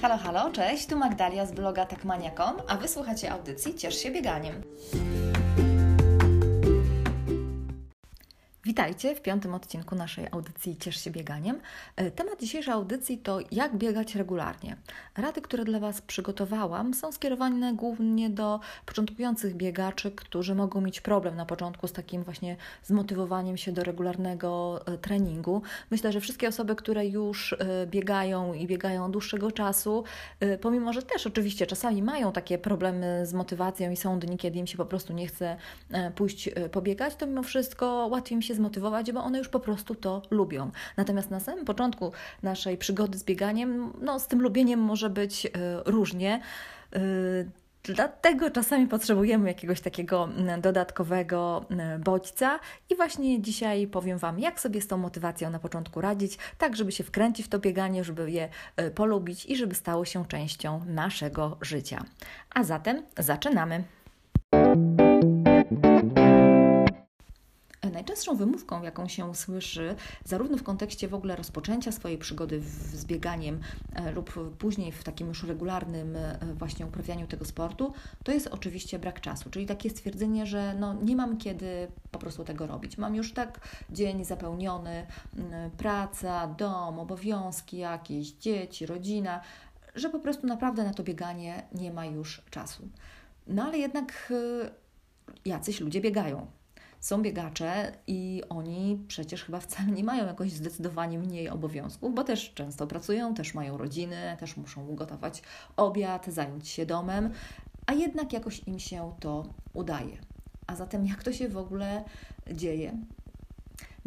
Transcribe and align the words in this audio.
Halo, 0.00 0.16
halo, 0.16 0.50
cześć, 0.50 0.86
tu 0.86 0.96
Magdalia 0.96 1.46
z 1.46 1.52
bloga 1.52 1.86
takmania.com, 1.86 2.56
a 2.68 2.76
wysłuchacie 2.76 3.32
audycji 3.32 3.74
Ciesz 3.74 4.02
się 4.02 4.10
bieganiem. 4.10 4.62
Witajcie 8.78 9.14
w 9.14 9.22
piątym 9.22 9.54
odcinku 9.54 9.94
naszej 9.94 10.26
audycji 10.30 10.76
Ciesz 10.76 11.04
się 11.04 11.10
bieganiem. 11.10 11.60
E, 11.96 12.10
temat 12.10 12.40
dzisiejszej 12.40 12.74
audycji 12.74 13.18
to 13.18 13.38
jak 13.52 13.76
biegać 13.76 14.14
regularnie. 14.14 14.76
Rady, 15.16 15.40
które 15.40 15.64
dla 15.64 15.78
Was 15.78 16.02
przygotowałam, 16.02 16.94
są 16.94 17.12
skierowane 17.12 17.74
głównie 17.74 18.30
do 18.30 18.60
początkujących 18.86 19.54
biegaczy, 19.54 20.10
którzy 20.10 20.54
mogą 20.54 20.80
mieć 20.80 21.00
problem 21.00 21.36
na 21.36 21.46
początku 21.46 21.88
z 21.88 21.92
takim 21.92 22.24
właśnie 22.24 22.56
zmotywowaniem 22.84 23.56
się 23.56 23.72
do 23.72 23.84
regularnego 23.84 24.80
e, 24.86 24.98
treningu. 24.98 25.62
Myślę, 25.90 26.12
że 26.12 26.20
wszystkie 26.20 26.48
osoby, 26.48 26.76
które 26.76 27.06
już 27.06 27.52
e, 27.52 27.86
biegają 27.86 28.52
i 28.52 28.66
biegają 28.66 29.04
od 29.04 29.12
dłuższego 29.12 29.52
czasu, 29.52 30.04
pomimo 30.60 30.92
że 30.92 31.02
też 31.02 31.26
oczywiście 31.26 31.66
czasami 31.66 32.02
mają 32.02 32.32
takie 32.32 32.58
problemy 32.58 33.26
z 33.26 33.32
motywacją 33.34 33.90
i 33.90 33.96
są 33.96 34.18
dni, 34.18 34.38
kiedy 34.38 34.58
im 34.58 34.66
się 34.66 34.76
po 34.76 34.86
prostu 34.86 35.12
nie 35.12 35.26
chce 35.26 35.56
pójść 36.14 36.50
pobiegać, 36.72 37.16
to 37.16 37.26
mimo 37.26 37.42
wszystko 37.42 38.08
łatwiej 38.10 38.36
im 38.36 38.42
się 38.42 38.54
zmotywować, 38.54 38.67
bo 39.12 39.24
one 39.24 39.38
już 39.38 39.48
po 39.48 39.60
prostu 39.60 39.94
to 39.94 40.22
lubią. 40.30 40.70
Natomiast 40.96 41.30
na 41.30 41.40
samym 41.40 41.64
początku 41.64 42.12
naszej 42.42 42.78
przygody 42.78 43.18
z 43.18 43.24
bieganiem, 43.24 43.92
no 44.00 44.20
z 44.20 44.26
tym 44.26 44.42
lubieniem 44.42 44.80
może 44.80 45.10
być 45.10 45.46
y, 45.46 45.50
różnie. 45.84 46.40
Y, 46.96 47.50
Dlatego 47.82 48.50
czasami 48.50 48.86
potrzebujemy 48.86 49.48
jakiegoś 49.48 49.80
takiego 49.80 50.28
dodatkowego 50.62 51.64
bodźca 51.98 52.60
i 52.90 52.96
właśnie 52.96 53.42
dzisiaj 53.42 53.86
powiem 53.86 54.18
Wam, 54.18 54.38
jak 54.38 54.60
sobie 54.60 54.80
z 54.80 54.86
tą 54.86 54.96
motywacją 54.96 55.50
na 55.50 55.58
początku 55.58 56.00
radzić, 56.00 56.38
tak 56.58 56.76
żeby 56.76 56.92
się 56.92 57.04
wkręcić 57.04 57.46
w 57.46 57.48
to 57.48 57.58
bieganie, 57.58 58.04
żeby 58.04 58.30
je 58.30 58.48
y, 58.80 58.90
polubić 58.90 59.46
i 59.46 59.56
żeby 59.56 59.74
stało 59.74 60.04
się 60.04 60.26
częścią 60.26 60.84
naszego 60.86 61.56
życia. 61.60 62.04
A 62.54 62.64
zatem 62.64 63.02
zaczynamy. 63.18 63.84
Najczęstszą 67.98 68.36
wymówką, 68.36 68.82
jaką 68.82 69.08
się 69.08 69.34
słyszy, 69.34 69.94
zarówno 70.24 70.56
w 70.56 70.62
kontekście 70.62 71.08
w 71.08 71.14
ogóle 71.14 71.36
rozpoczęcia 71.36 71.92
swojej 71.92 72.18
przygody 72.18 72.60
z 72.92 73.04
bieganiem 73.04 73.60
e, 73.94 74.12
lub 74.12 74.56
później 74.58 74.92
w 74.92 75.04
takim 75.04 75.28
już 75.28 75.42
regularnym 75.42 76.16
e, 76.16 76.38
właśnie 76.54 76.86
uprawianiu 76.86 77.26
tego 77.26 77.44
sportu, 77.44 77.92
to 78.24 78.32
jest 78.32 78.46
oczywiście 78.46 78.98
brak 78.98 79.20
czasu, 79.20 79.50
czyli 79.50 79.66
takie 79.66 79.90
stwierdzenie, 79.90 80.46
że 80.46 80.74
no, 80.74 80.94
nie 80.94 81.16
mam 81.16 81.36
kiedy 81.36 81.88
po 82.10 82.18
prostu 82.18 82.44
tego 82.44 82.66
robić. 82.66 82.98
Mam 82.98 83.14
już 83.14 83.32
tak 83.32 83.60
dzień 83.90 84.24
zapełniony, 84.24 85.06
praca, 85.76 86.46
dom, 86.46 86.98
obowiązki 86.98 87.78
jakieś, 87.78 88.32
dzieci, 88.32 88.86
rodzina, 88.86 89.40
że 89.94 90.10
po 90.10 90.18
prostu 90.18 90.46
naprawdę 90.46 90.84
na 90.84 90.94
to 90.94 91.02
bieganie 91.02 91.62
nie 91.72 91.92
ma 91.92 92.06
już 92.06 92.42
czasu. 92.50 92.88
No 93.46 93.64
ale 93.64 93.78
jednak 93.78 94.32
e, 94.64 94.70
jacyś 95.44 95.80
ludzie 95.80 96.00
biegają 96.00 96.57
są 97.00 97.22
biegacze 97.22 97.92
i 98.06 98.42
oni 98.48 99.04
przecież 99.08 99.44
chyba 99.44 99.60
wcale 99.60 99.88
nie 99.88 100.04
mają 100.04 100.26
jakoś 100.26 100.52
zdecydowanie 100.52 101.18
mniej 101.18 101.48
obowiązków, 101.48 102.14
bo 102.14 102.24
też 102.24 102.54
często 102.54 102.86
pracują, 102.86 103.34
też 103.34 103.54
mają 103.54 103.76
rodziny, 103.76 104.36
też 104.40 104.56
muszą 104.56 104.86
ugotować 104.86 105.42
obiad, 105.76 106.26
zająć 106.26 106.68
się 106.68 106.86
domem, 106.86 107.30
a 107.86 107.92
jednak 107.92 108.32
jakoś 108.32 108.68
im 108.68 108.78
się 108.78 109.12
to 109.20 109.44
udaje. 109.72 110.18
A 110.66 110.76
zatem 110.76 111.06
jak 111.06 111.22
to 111.22 111.32
się 111.32 111.48
w 111.48 111.56
ogóle 111.56 112.04
dzieje? 112.52 112.98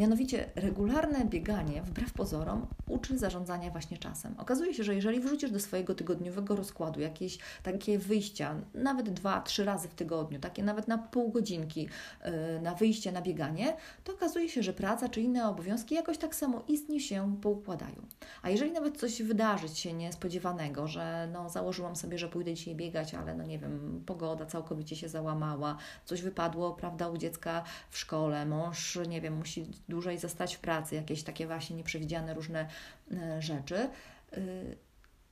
Mianowicie 0.02 0.50
regularne 0.56 1.26
bieganie, 1.26 1.82
wbrew 1.82 2.14
pozorom, 2.14 2.68
uczy 2.88 3.18
zarządzania 3.18 3.70
właśnie 3.72 3.98
czasem. 3.98 4.36
Okazuje 4.38 4.74
się, 4.74 4.84
że 4.84 4.96
jeżeli 4.96 5.20
wrzucisz 5.20 5.52
do 5.52 5.60
swojego 5.60 5.96
tygodniowego 5.96 6.56
rozkładu 6.56 7.00
jakieś 7.00 7.38
takie 7.64 8.00
wyjścia, 8.00 8.56
nawet 8.74 9.10
dwa, 9.10 9.42
trzy 9.42 9.66
razy 9.66 9.88
w 9.88 9.94
tygodniu, 9.94 10.40
takie 10.40 10.64
nawet 10.64 10.88
na 10.88 10.98
pół 10.98 11.32
godzinki 11.32 11.82
yy, 11.82 12.62
na 12.62 12.76
wyjście 12.76 13.12
na 13.12 13.22
bieganie, 13.22 13.76
to 14.04 14.14
okazuje 14.14 14.50
się, 14.50 14.64
że 14.64 14.74
praca 14.74 15.10
czy 15.10 15.22
inne 15.22 15.50
obowiązki 15.50 15.96
jakoś 15.96 16.18
tak 16.18 16.36
samo 16.36 16.64
istnie 16.68 17.00
się 17.00 17.38
poukładają. 17.42 18.02
A 18.42 18.50
jeżeli 18.50 18.72
nawet 18.72 18.98
coś 18.98 19.22
wydarzyć 19.22 19.78
się 19.78 19.94
niespodziewanego, 19.94 20.88
że 20.88 21.30
no, 21.34 21.50
założyłam 21.50 21.96
sobie, 21.96 22.18
że 22.18 22.28
pójdę 22.28 22.54
dzisiaj 22.54 22.76
biegać, 22.76 23.14
ale 23.14 23.36
no 23.36 23.44
nie 23.44 23.60
wiem, 23.60 24.04
pogoda 24.06 24.46
całkowicie 24.46 24.96
się 24.96 25.10
załamała, 25.10 25.78
coś 26.06 26.22
wypadło, 26.22 26.74
prawda, 26.74 27.10
u 27.10 27.18
dziecka 27.18 27.64
w 27.90 27.98
szkole, 27.98 28.46
mąż, 28.46 29.00
nie 29.08 29.22
wiem, 29.22 29.38
musi 29.38 29.66
dłużej 29.92 30.18
zostać 30.18 30.56
w 30.56 30.60
pracy, 30.60 30.96
jakieś 30.96 31.24
takie 31.24 31.48
właśnie 31.48 31.76
nieprzewidziane 31.76 32.34
różne 32.34 32.68
e, 33.12 33.42
rzeczy, 33.42 33.90
y, 34.38 34.76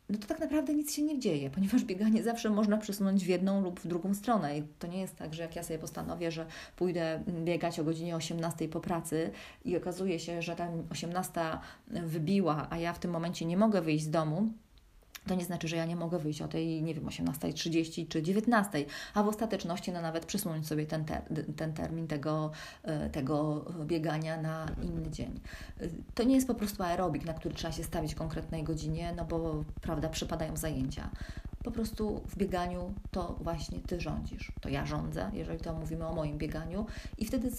no 0.10 0.18
to 0.18 0.28
tak 0.28 0.40
naprawdę 0.40 0.74
nic 0.74 0.94
się 0.94 1.02
nie 1.02 1.20
dzieje, 1.20 1.50
ponieważ 1.56 1.84
bieganie 1.84 2.24
zawsze 2.24 2.50
można 2.50 2.78
przesunąć 2.78 3.26
w 3.26 3.28
jedną 3.28 3.62
lub 3.62 3.80
w 3.80 3.88
drugą 3.88 4.14
stronę. 4.14 4.58
I 4.58 4.64
to 4.80 4.88
nie 4.88 5.02
jest 5.02 5.16
tak, 5.16 5.34
że 5.34 5.44
jak 5.44 5.56
ja 5.56 5.64
sobie 5.64 5.80
postanowię, 5.80 6.32
że 6.32 6.46
pójdę 6.76 7.24
biegać 7.28 7.80
o 7.80 7.84
godzinie 7.84 8.16
18 8.16 8.68
po 8.68 8.80
pracy 8.80 9.32
i 9.66 9.78
okazuje 9.78 10.20
się, 10.20 10.42
że 10.42 10.56
tam 10.56 10.84
18 10.92 11.42
wybiła, 11.88 12.68
a 12.70 12.78
ja 12.78 12.94
w 12.94 13.00
tym 13.00 13.12
momencie 13.12 13.46
nie 13.46 13.58
mogę 13.58 13.82
wyjść 13.82 14.06
z 14.06 14.10
domu, 14.10 14.54
to 15.30 15.36
nie 15.36 15.46
znaczy, 15.46 15.68
że 15.68 15.76
ja 15.76 15.86
nie 15.86 15.96
mogę 15.96 16.20
wyjść 16.20 16.42
o 16.42 16.48
tej, 16.48 16.84
nie 16.84 16.94
wiem, 16.94 17.06
18.30 17.06 18.08
czy 18.08 18.22
19.00, 18.22 18.86
a 19.14 19.24
w 19.24 19.28
ostateczności 19.28 19.92
no, 19.92 20.02
nawet 20.02 20.26
przesunąć 20.26 20.68
sobie 20.68 20.86
ten, 20.86 21.06
ter, 21.06 21.22
ten 21.56 21.74
termin 21.74 22.08
tego, 22.08 22.52
e, 22.84 23.10
tego 23.10 23.66
biegania 23.86 24.42
na 24.42 24.66
inny 24.82 25.10
dzień. 25.10 25.40
E, 25.80 25.88
to 26.16 26.24
nie 26.24 26.36
jest 26.36 26.48
po 26.48 26.56
prostu 26.56 26.84
aerobik, 26.84 27.26
na 27.26 27.34
który 27.34 27.56
trzeba 27.56 27.74
się 27.74 27.84
stawić 27.84 28.16
konkretnej 28.16 28.64
godzinie, 28.64 29.14
no 29.18 29.26
bo 29.26 29.64
prawda, 29.82 30.10
przypadają 30.10 30.58
zajęcia 30.58 31.10
po 31.64 31.72
prostu 31.72 32.22
w 32.28 32.38
bieganiu 32.38 32.94
to 33.12 33.36
właśnie 33.42 33.80
Ty 33.80 34.02
rządzisz. 34.02 34.52
To 34.62 34.70
ja 34.70 34.86
rządzę, 34.86 35.32
jeżeli 35.34 35.60
to 35.60 35.74
mówimy 35.74 36.08
o 36.08 36.14
moim 36.14 36.38
bieganiu, 36.38 36.86
i 37.18 37.26
wtedy 37.26 37.50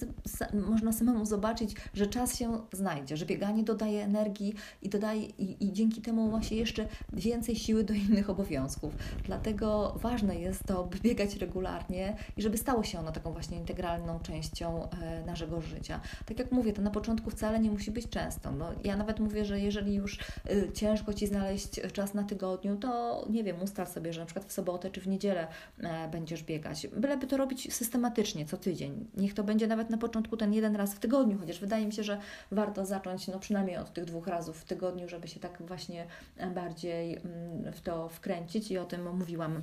można 0.52 0.92
samemu 0.92 1.26
zobaczyć, 1.26 1.74
że 1.94 2.06
czas 2.06 2.36
się 2.38 2.60
znajdzie, 2.72 3.16
że 3.16 3.26
bieganie 3.26 3.64
dodaje 3.64 4.04
energii 4.04 4.54
i, 4.82 4.88
dodaje, 4.88 5.22
i, 5.22 5.64
i 5.64 5.72
dzięki 5.72 6.02
temu 6.02 6.30
ma 6.30 6.42
się 6.42 6.54
jeszcze 6.54 6.88
więcej 7.12 7.56
siły 7.56 7.84
do 7.84 7.94
innych 7.94 8.30
obowiązków. 8.30 8.94
Dlatego 9.24 9.94
ważne 10.02 10.36
jest 10.36 10.64
to, 10.64 10.84
by 10.84 10.98
biegać 10.98 11.36
regularnie 11.36 12.16
i 12.36 12.42
żeby 12.42 12.58
stało 12.58 12.82
się 12.82 12.98
ono 12.98 13.12
taką 13.12 13.32
właśnie 13.32 13.56
integralną 13.56 14.20
częścią 14.20 14.90
e, 14.90 15.26
naszego 15.26 15.60
życia. 15.60 16.00
Tak 16.26 16.38
jak 16.38 16.52
mówię, 16.52 16.72
to 16.72 16.82
na 16.82 16.90
początku 16.90 17.30
wcale 17.30 17.60
nie 17.60 17.70
musi 17.70 17.90
być 17.90 18.08
często. 18.08 18.52
No, 18.52 18.70
ja 18.84 18.96
nawet 18.96 19.20
mówię, 19.20 19.44
że 19.44 19.60
jeżeli 19.60 19.94
już 19.94 20.18
e, 20.18 20.72
ciężko 20.72 21.14
Ci 21.14 21.26
znaleźć 21.26 21.80
czas 21.92 22.14
na 22.14 22.24
tygodniu, 22.24 22.76
to 22.76 23.24
nie 23.30 23.44
wiem, 23.44 23.62
ustal 23.62 23.86
sobie, 23.92 24.12
że 24.12 24.20
na 24.20 24.26
przykład 24.26 24.46
w 24.46 24.52
sobotę 24.52 24.90
czy 24.90 25.00
w 25.00 25.08
niedzielę 25.08 25.46
e, 25.80 26.08
będziesz 26.08 26.42
biegać. 26.42 26.86
Byleby 26.86 27.26
to 27.26 27.36
robić 27.36 27.74
systematycznie, 27.74 28.46
co 28.46 28.56
tydzień. 28.56 29.06
Niech 29.16 29.34
to 29.34 29.44
będzie 29.44 29.66
nawet 29.66 29.90
na 29.90 29.98
początku 29.98 30.36
ten 30.36 30.52
jeden 30.52 30.76
raz 30.76 30.94
w 30.94 30.98
tygodniu, 30.98 31.38
chociaż 31.38 31.60
wydaje 31.60 31.86
mi 31.86 31.92
się, 31.92 32.02
że 32.04 32.18
warto 32.50 32.86
zacząć 32.86 33.28
no 33.28 33.38
przynajmniej 33.38 33.76
od 33.76 33.92
tych 33.92 34.04
dwóch 34.04 34.26
razów 34.26 34.60
w 34.60 34.64
tygodniu, 34.64 35.08
żeby 35.08 35.28
się 35.28 35.40
tak 35.40 35.62
właśnie 35.62 36.06
e, 36.36 36.50
bardziej 36.50 37.16
mm, 37.16 37.72
w 37.72 37.80
to 37.80 38.08
wkręcić 38.08 38.70
i 38.70 38.78
o 38.78 38.84
tym 38.84 39.16
mówiłam 39.16 39.62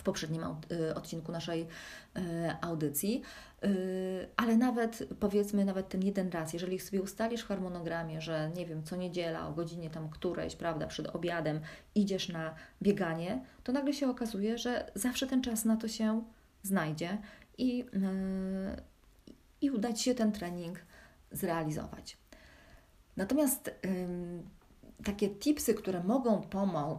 w 0.00 0.02
poprzednim 0.02 0.42
y, 0.72 0.94
odcinku 0.94 1.32
naszej 1.32 1.62
y, 1.62 2.20
audycji. 2.60 3.22
Y, 3.64 4.28
ale 4.36 4.56
nawet 4.56 5.08
powiedzmy, 5.20 5.64
nawet 5.64 5.88
ten 5.88 6.02
jeden 6.02 6.30
raz, 6.30 6.52
jeżeli 6.52 6.78
sobie 6.78 7.02
ustalisz 7.02 7.42
w 7.42 7.46
harmonogramie, 7.48 8.20
że 8.20 8.50
nie 8.56 8.66
wiem, 8.66 8.82
co 8.82 8.96
niedziela 8.96 9.48
o 9.48 9.52
godzinie 9.52 9.90
tam 9.90 10.08
którejś, 10.08 10.56
prawda, 10.56 10.86
przed 10.86 11.06
obiadem 11.06 11.60
idziesz 11.94 12.28
na 12.28 12.54
bieganie, 12.82 13.44
to 13.64 13.72
nagle 13.72 13.92
się 13.92 14.10
okazuje, 14.10 14.58
że 14.58 14.90
zawsze 14.94 15.26
ten 15.26 15.42
czas 15.42 15.64
na 15.64 15.76
to 15.76 15.88
się 15.88 16.22
znajdzie 16.62 17.18
i, 17.58 17.84
i 19.60 19.70
uda 19.70 19.92
Ci 19.92 20.04
się 20.04 20.14
ten 20.14 20.32
trening 20.32 20.78
zrealizować. 21.32 22.16
Natomiast 23.16 23.70
takie 25.04 25.28
tipsy, 25.28 25.74
które 25.74 26.04
mogą 26.04 26.42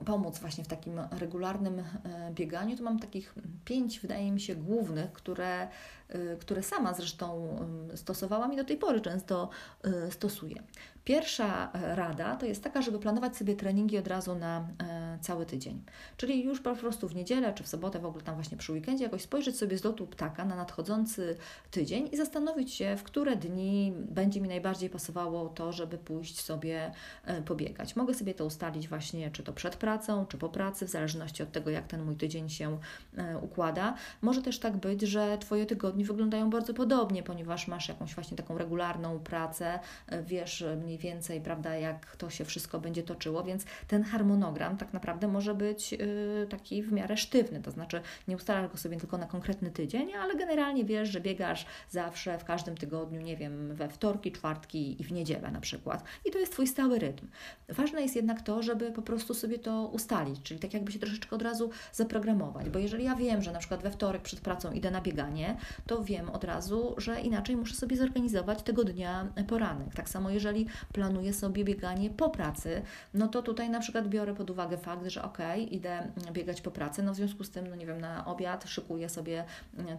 pomóc 0.06 0.40
właśnie 0.40 0.64
w 0.64 0.68
takim 0.68 1.00
regularnym 1.12 1.80
e, 1.80 1.84
bieganiu, 2.32 2.78
to 2.78 2.84
mam 2.84 3.00
takich 3.00 3.36
pięć, 3.66 4.00
wydaje 4.00 4.32
mi 4.32 4.42
się, 4.42 4.56
głównych, 4.56 5.12
które 5.12 5.68
Y, 6.16 6.38
które 6.40 6.64
sama 6.64 6.94
zresztą 6.94 7.58
stosowałam 7.96 8.54
i 8.54 8.58
do 8.58 8.64
tej 8.64 8.78
pory 8.78 9.02
często 9.02 9.50
y, 10.08 10.12
stosuję. 10.12 10.64
Pierwsza 11.04 11.72
e, 11.74 11.96
rada 11.96 12.36
to 12.36 12.46
jest 12.46 12.64
taka, 12.64 12.82
żeby 12.82 13.00
planować 13.00 13.38
sobie 13.38 13.56
treningi 13.56 13.98
od 13.98 14.08
razu 14.08 14.36
na 14.36 14.68
e, 14.84 15.18
cały 15.22 15.46
tydzień. 15.46 15.84
Czyli 16.18 16.44
już 16.44 16.60
po 16.60 16.76
prostu 16.76 17.08
w 17.08 17.16
niedzielę 17.16 17.54
czy 17.54 17.64
w 17.64 17.68
sobotę, 17.68 18.00
w 18.00 18.06
ogóle 18.06 18.24
tam 18.24 18.36
właśnie 18.36 18.58
przy 18.58 18.72
weekendzie, 18.72 19.04
jakoś 19.04 19.22
spojrzeć 19.22 19.58
sobie 19.58 19.78
z 19.78 19.84
lotu 19.84 20.08
ptaka 20.08 20.46
na 20.46 20.56
nadchodzący 20.56 21.38
tydzień 21.72 22.10
i 22.12 22.18
zastanowić 22.18 22.74
się, 22.74 22.96
w 22.98 23.04
które 23.04 23.36
dni 23.36 23.94
będzie 23.96 24.42
mi 24.42 24.48
najbardziej 24.48 24.90
pasowało 24.90 25.50
to, 25.50 25.72
żeby 25.72 25.98
pójść 25.98 26.42
sobie 26.42 26.92
e, 27.26 27.42
pobiegać. 27.42 27.96
Mogę 27.96 28.14
sobie 28.14 28.34
to 28.34 28.46
ustalić 28.46 28.88
właśnie, 28.88 29.32
czy 29.32 29.44
to 29.44 29.54
przed 29.54 29.76
pracą, 29.76 30.26
czy 30.26 30.38
po 30.38 30.50
pracy, 30.50 30.86
w 30.86 30.90
zależności 30.90 31.44
od 31.44 31.52
tego, 31.52 31.70
jak 31.70 31.88
ten 31.88 32.04
mój 32.04 32.16
tydzień 32.16 32.50
się 32.50 32.78
układa. 33.42 33.96
Może 34.22 34.42
też 34.42 34.60
tak 34.60 34.78
być, 34.78 35.02
że 35.02 35.38
Twoje 35.38 35.66
tygodnie 35.66 36.06
wyglądają 36.06 36.50
bardzo 36.50 36.74
podobnie, 36.74 37.24
ponieważ 37.24 37.68
masz 37.68 37.88
jakąś 37.88 38.16
właśnie 38.16 38.38
taką 38.38 38.58
regularną 38.58 39.20
pracę, 39.20 39.80
wiesz 40.24 40.64
mniej 40.84 40.91
więcej, 40.98 41.42
prawda, 41.42 41.76
jak 41.76 42.16
to 42.16 42.30
się 42.30 42.46
wszystko 42.46 42.80
będzie 42.80 43.04
toczyło, 43.04 43.44
więc 43.44 43.66
ten 43.88 44.04
harmonogram 44.04 44.78
tak 44.78 44.94
naprawdę 44.94 45.28
może 45.28 45.56
być 45.56 45.94
y, 45.94 46.48
taki 46.50 46.84
w 46.84 46.92
miarę 46.92 47.18
sztywny, 47.18 47.62
to 47.62 47.72
znaczy 47.72 48.02
nie 48.28 48.36
ustalasz 48.36 48.72
go 48.72 48.78
sobie 48.78 48.98
tylko 48.98 49.18
na 49.18 49.26
konkretny 49.26 49.72
tydzień, 49.72 50.14
ale 50.14 50.36
generalnie 50.36 50.86
wiesz, 50.86 51.10
że 51.10 51.22
biegasz 51.22 51.66
zawsze 51.90 52.38
w 52.38 52.46
każdym 52.46 52.78
tygodniu, 52.78 53.22
nie 53.22 53.38
wiem, 53.38 53.76
we 53.76 53.90
wtorki, 53.90 54.32
czwartki 54.32 55.02
i 55.02 55.04
w 55.04 55.12
niedzielę 55.12 55.52
na 55.52 55.62
przykład. 55.62 56.04
I 56.26 56.32
to 56.32 56.40
jest 56.40 56.52
Twój 56.52 56.68
stały 56.68 57.00
rytm. 57.00 57.28
Ważne 57.70 58.02
jest 58.02 58.16
jednak 58.16 58.42
to, 58.42 58.64
żeby 58.64 58.92
po 58.92 59.02
prostu 59.02 59.34
sobie 59.34 59.60
to 59.60 59.88
ustalić, 59.88 60.42
czyli 60.44 60.60
tak 60.60 60.74
jakby 60.74 60.92
się 60.92 61.00
troszeczkę 61.00 61.36
od 61.36 61.42
razu 61.42 61.70
zaprogramować, 61.92 62.70
bo 62.70 62.80
jeżeli 62.80 63.04
ja 63.04 63.16
wiem, 63.16 63.42
że 63.42 63.52
na 63.52 63.60
przykład 63.60 63.84
we 63.84 63.92
wtorek 63.92 64.22
przed 64.22 64.40
pracą 64.40 64.72
idę 64.72 64.92
na 64.92 65.02
bieganie, 65.02 65.58
to 65.88 66.04
wiem 66.04 66.30
od 66.30 66.44
razu, 66.44 66.96
że 66.98 67.22
inaczej 67.22 67.56
muszę 67.56 67.76
sobie 67.76 67.98
zorganizować 67.98 68.64
tego 68.64 68.84
dnia 68.84 69.28
poranek. 69.48 69.96
Tak 69.96 70.10
samo 70.10 70.30
jeżeli 70.30 70.68
planuję 70.94 71.34
sobie 71.34 71.64
bieganie 71.64 72.10
po 72.10 72.30
pracy, 72.30 72.82
no 73.14 73.28
to 73.28 73.42
tutaj 73.42 73.70
na 73.70 73.80
przykład 73.80 74.08
biorę 74.08 74.36
pod 74.36 74.50
uwagę 74.50 74.78
fakt, 74.78 75.08
że 75.08 75.24
ok, 75.24 75.38
idę 75.70 76.12
biegać 76.32 76.62
po 76.62 76.72
pracy, 76.72 77.04
no 77.04 77.14
w 77.14 77.16
związku 77.16 77.44
z 77.44 77.50
tym, 77.50 77.68
no 77.68 77.76
nie 77.76 77.86
wiem, 77.86 78.02
na 78.02 78.26
obiad 78.26 78.70
szykuję 78.70 79.10
sobie 79.10 79.46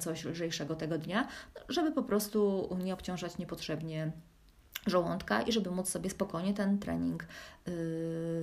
coś 0.01 0.25
lżejszego 0.25 0.77
tego 0.77 0.99
dnia, 0.99 1.29
żeby 1.69 1.93
po 1.93 2.03
prostu 2.03 2.69
nie 2.85 2.95
obciążać 2.95 3.39
niepotrzebnie 3.39 4.13
żołądka 4.87 5.43
i 5.43 5.53
żeby 5.53 5.71
móc 5.71 5.89
sobie 5.89 6.11
spokojnie 6.11 6.55
ten 6.55 6.79
trening 6.79 7.27
yy, 7.67 7.75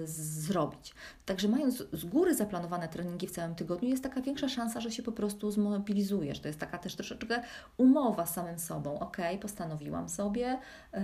zrobić. 0.05 0.93
Także 1.25 1.47
mając 1.47 1.83
z 1.93 2.05
góry 2.05 2.35
zaplanowane 2.35 2.87
treningi 2.87 3.27
w 3.27 3.31
całym 3.31 3.55
tygodniu, 3.55 3.89
jest 3.89 4.03
taka 4.03 4.21
większa 4.21 4.49
szansa, 4.49 4.81
że 4.81 4.91
się 4.91 5.03
po 5.03 5.11
prostu 5.11 5.51
zmobilizujesz. 5.51 6.39
To 6.39 6.47
jest 6.47 6.59
taka 6.59 6.77
też 6.77 6.95
troszeczkę 6.95 7.43
umowa 7.77 8.25
z 8.25 8.33
samym 8.33 8.59
sobą. 8.59 8.99
Ok, 8.99 9.17
postanowiłam 9.41 10.09
sobie, 10.09 10.59
yy, 10.93 10.99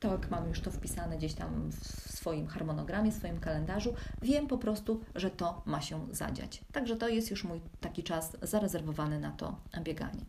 tak, 0.00 0.30
mam 0.30 0.48
już 0.48 0.60
to 0.60 0.70
wpisane 0.70 1.18
gdzieś 1.18 1.34
tam 1.34 1.70
w 1.70 2.12
swoim 2.12 2.46
harmonogramie, 2.46 3.12
w 3.12 3.14
swoim 3.14 3.40
kalendarzu. 3.40 3.94
Wiem 4.22 4.46
po 4.46 4.58
prostu, 4.58 5.00
że 5.14 5.30
to 5.30 5.62
ma 5.66 5.80
się 5.80 6.06
zadziać. 6.10 6.60
Także 6.72 6.96
to 6.96 7.08
jest 7.08 7.30
już 7.30 7.44
mój 7.44 7.60
taki 7.80 8.02
czas 8.02 8.36
zarezerwowany 8.42 9.20
na 9.20 9.30
to 9.32 9.56
bieganie. 9.82 10.24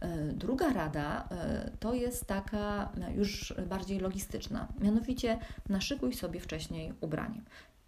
E, 0.00 0.32
druga 0.32 0.72
rada 0.72 1.28
e, 1.30 1.70
to 1.80 1.94
jest 1.94 2.26
taka 2.26 2.92
już 3.14 3.54
bardziej 3.68 4.00
logistyczna, 4.00 4.68
mianowicie 4.80 5.38
naszykuj 5.68 6.14
sobie 6.14 6.40
wcześniej 6.40 6.92
ubranie. 7.00 7.40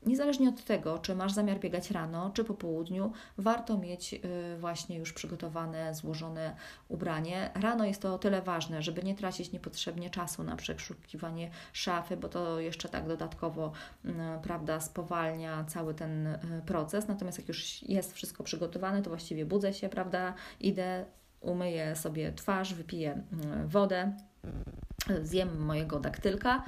Niezależnie 0.06 0.49
od 0.49 0.64
tego, 0.64 0.99
czy 0.99 1.14
masz 1.14 1.32
zamiar 1.32 1.58
biegać 1.58 1.91
rano, 1.91 2.31
czy 2.35 2.44
po 2.44 2.55
południu, 2.55 3.12
warto 3.38 3.79
mieć 3.79 4.14
e, 4.14 4.19
właśnie 4.58 4.99
już 4.99 5.12
przygotowane, 5.12 5.94
złożone 5.94 6.56
ubranie. 6.88 7.50
Rano 7.55 7.85
jest 7.85 8.03
to 8.03 8.14
o 8.14 8.19
tyle 8.19 8.43
ważne, 8.43 8.82
żeby 8.82 9.03
nie 9.03 9.14
tracić 9.14 9.53
niepotrzebnie 9.53 10.11
czasu 10.11 10.43
na 10.43 10.56
przeszukiwanie 10.56 11.50
szafy, 11.73 12.17
bo 12.17 12.29
to 12.29 12.61
jeszcze 12.61 12.88
tak 12.88 13.08
dodatkowo 13.08 13.73
prawda, 14.43 14.81
spowalnia 14.81 15.64
cały 15.64 15.94
ten 15.94 16.38
proces. 16.67 17.09
Natomiast 17.09 17.38
jak 17.38 17.49
już 17.49 17.82
jest 17.82 18.12
wszystko 18.12 18.44
przygotowane, 18.44 19.02
to 19.02 19.11
właściwie 19.11 19.47
budzę 19.47 19.75
się, 19.75 19.88
prawda, 19.88 20.35
idę 20.61 21.05
umyję 21.41 21.97
sobie 21.97 22.32
twarz, 22.32 22.75
wypiję 22.75 23.23
wodę, 23.67 24.12
zjem 25.23 25.64
mojego 25.64 26.00
daktylka, 26.00 26.62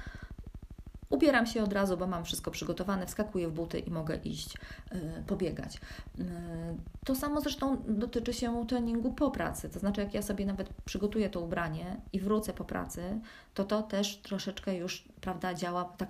ubieram 1.10 1.46
się 1.46 1.62
od 1.62 1.72
razu, 1.72 1.96
bo 1.96 2.06
mam 2.06 2.25
wszystko 2.25 2.50
przygotowane, 2.50 3.06
wskakuję 3.06 3.49
w 3.49 3.52
buty 3.52 3.78
i 3.78 3.90
mogę 3.90 4.16
iść 4.16 4.55
y, 4.93 5.22
pobiegać. 5.26 5.76
Y, 5.76 6.25
to 7.05 7.14
samo 7.14 7.40
zresztą 7.40 7.82
dotyczy 7.88 8.32
się 8.32 8.66
treningu 8.66 9.12
po 9.12 9.31
pracy, 9.31 9.69
to 9.69 9.78
znaczy 9.78 10.00
jak 10.00 10.14
ja 10.14 10.22
sobie 10.22 10.46
nawet 10.46 10.69
przygotuję 10.84 11.31
to 11.31 11.40
ubranie 11.40 12.00
i 12.12 12.20
wrócę 12.20 12.52
po 12.52 12.64
pracy, 12.64 13.20
to 13.55 13.64
to 13.64 13.82
też 13.82 14.16
troszeczkę 14.16 14.76
już 14.76 15.05
prawda, 15.20 15.55
działa 15.55 15.84
tak 15.84 16.08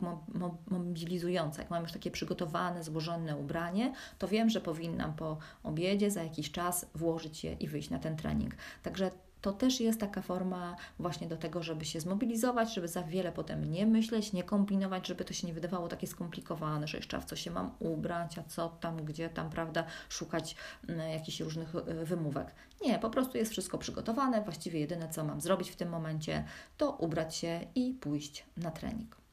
mobilizująco. 0.70 1.60
Jak 1.60 1.70
mam 1.70 1.82
już 1.82 1.92
takie 1.92 2.10
przygotowane, 2.10 2.84
złożone 2.84 3.36
ubranie, 3.36 3.92
to 4.18 4.28
wiem, 4.28 4.50
że 4.50 4.60
powinnam 4.60 5.12
po 5.12 5.38
obiedzie 5.62 6.10
za 6.10 6.22
jakiś 6.22 6.50
czas 6.50 6.86
włożyć 6.94 7.44
je 7.44 7.52
i 7.52 7.68
wyjść 7.68 7.90
na 7.90 7.98
ten 7.98 8.16
trening. 8.16 8.54
Także 8.82 9.10
to 9.40 9.52
też 9.52 9.80
jest 9.80 10.00
taka 10.00 10.22
forma 10.22 10.76
właśnie 10.98 11.28
do 11.28 11.36
tego, 11.36 11.62
żeby 11.62 11.84
się 11.84 12.00
zmobilizować, 12.00 12.74
żeby 12.74 12.88
za 12.88 13.02
wiele 13.02 13.32
potem 13.32 13.70
nie 13.70 13.86
myśleć, 13.86 14.32
nie 14.32 14.42
kombinować, 14.42 15.06
żeby 15.06 15.24
to 15.24 15.34
się 15.34 15.46
nie 15.46 15.54
wydawało 15.54 15.88
takie 15.88 16.06
skomplikowane, 16.06 16.88
że 16.88 16.96
jeszcze 16.96 17.20
w 17.20 17.24
co 17.24 17.36
się 17.36 17.50
mam 17.50 17.70
ubrać, 17.78 18.38
a 18.38 18.42
co 18.42 18.68
tam, 18.68 19.04
gdzie 19.04 19.28
tam, 19.28 19.50
prawda, 19.50 19.84
szukać 20.08 20.56
mm, 20.88 21.10
jakichś 21.10 21.40
różnych 21.40 21.74
y, 21.74 22.04
wymówek. 22.04 22.54
Nie, 22.82 22.98
po 22.98 23.10
prostu 23.10 23.38
jest 23.38 23.52
wszystko 23.52 23.78
przygotowane. 23.78 24.42
Właściwie 24.42 24.80
jedyne, 24.80 25.08
co 25.08 25.24
mam 25.24 25.40
zrobić 25.40 25.70
w 25.70 25.76
tym 25.76 25.88
momencie, 25.88 26.44
to 26.76 26.90
ubrać 26.90 27.36
się 27.36 27.60
i 27.74 27.94
pójść 27.94 28.44
na 28.56 28.70
trening. 28.70 29.27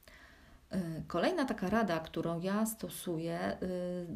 Y, 0.74 1.02
kolejna 1.06 1.44
taka 1.44 1.70
rada, 1.70 2.00
którą 2.00 2.40
ja 2.40 2.66
stosuję, 2.66 3.56
y, 3.62 4.06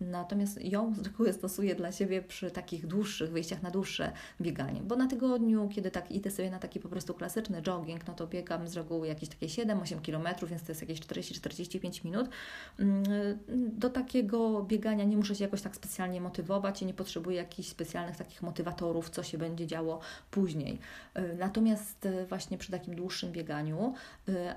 natomiast 0.00 0.64
ją 0.64 0.94
z 0.94 0.98
reguły 0.98 1.32
stosuję 1.32 1.74
dla 1.74 1.92
siebie 1.92 2.22
przy 2.22 2.50
takich 2.50 2.86
dłuższych 2.86 3.30
wyjściach 3.30 3.62
na 3.62 3.70
dłuższe 3.70 4.12
bieganie, 4.40 4.80
bo 4.80 4.96
na 4.96 5.06
tygodniu, 5.06 5.68
kiedy 5.68 5.90
tak 5.90 6.10
idę 6.10 6.30
sobie 6.30 6.50
na 6.50 6.58
taki 6.58 6.80
po 6.80 6.88
prostu 6.88 7.14
klasyczny 7.14 7.62
jogging, 7.62 8.06
no 8.06 8.14
to 8.14 8.26
biegam 8.26 8.68
z 8.68 8.76
reguły 8.76 9.06
jakieś 9.06 9.28
takie 9.28 9.46
7-8 9.46 10.00
km, 10.00 10.48
więc 10.48 10.62
to 10.62 10.72
jest 10.72 10.80
jakieś 10.80 11.00
40-45 11.00 12.04
minut. 12.04 12.28
Mm, 12.78 13.04
do 13.78 13.90
takiego 13.90 14.62
biegania 14.62 15.04
nie 15.04 15.16
muszę 15.16 15.34
się 15.34 15.44
jakoś 15.44 15.62
tak 15.62 15.76
specjalnie 15.76 16.20
motywować 16.20 16.82
i 16.82 16.86
nie 16.86 16.94
potrzebuję 16.94 17.36
jakichś 17.36 17.68
specjalnych 17.68 18.16
takich 18.16 18.42
motywatorów, 18.42 19.10
co 19.10 19.22
się 19.22 19.38
będzie 19.38 19.66
działo 19.66 20.00
później. 20.30 20.78
Y, 21.18 21.36
natomiast 21.38 22.08
właśnie 22.28 22.58
przy 22.58 22.70
takim 22.70 22.94
dłuższym 22.94 23.32
bieganiu, 23.32 23.94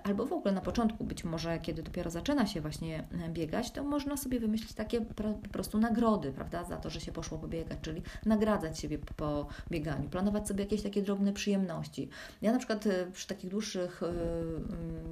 albo 0.03 0.25
w 0.25 0.33
ogóle 0.33 0.53
na 0.53 0.61
początku 0.61 1.03
być 1.03 1.23
może 1.23 1.36
może 1.37 1.59
kiedy 1.59 1.83
dopiero 1.83 2.11
zaczyna 2.11 2.45
się 2.47 2.61
właśnie 2.61 3.07
e, 3.25 3.29
biegać, 3.29 3.71
to 3.71 3.83
można 3.83 4.17
sobie 4.17 4.39
wymyślić 4.39 4.73
takie 4.73 5.01
po 5.01 5.49
prostu 5.51 5.77
nagrody, 5.77 6.31
prawda, 6.31 6.63
za 6.63 6.77
to, 6.77 6.89
że 6.89 7.01
się 7.01 7.11
poszło 7.11 7.37
pobiegać, 7.37 7.79
czyli 7.81 8.01
nagradzać 8.25 8.79
siebie 8.79 8.97
po 9.15 9.47
bieganiu, 9.71 10.09
planować 10.09 10.47
sobie 10.47 10.63
jakieś 10.63 10.81
takie 10.81 11.01
drobne 11.01 11.33
przyjemności. 11.33 12.09
Ja 12.41 12.51
na 12.51 12.57
przykład 12.57 12.87
e, 12.87 13.11
przy 13.11 13.27
takich 13.27 13.49
dłuższych 13.49 14.03
e, 14.03 14.07